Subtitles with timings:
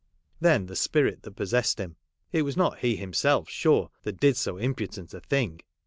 [0.39, 1.95] Then the spirit that possessed him
[2.31, 5.61] (it was not he himself, sure, that did so impudent a thing